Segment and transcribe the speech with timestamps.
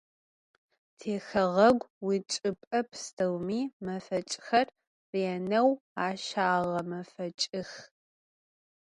[0.99, 4.67] Tixeğegu yiçç'ıp'e psteumi mefeç'xer
[5.11, 5.69] rêneu
[6.05, 7.71] aşağemefeç'ıx.